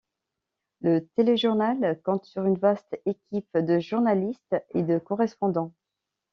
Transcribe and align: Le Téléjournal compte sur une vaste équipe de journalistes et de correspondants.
Le 0.79 1.05
Téléjournal 1.15 2.01
compte 2.03 2.25
sur 2.25 2.43
une 2.47 2.57
vaste 2.57 2.99
équipe 3.05 3.55
de 3.55 3.77
journalistes 3.77 4.55
et 4.73 4.81
de 4.81 4.97
correspondants. 4.97 5.73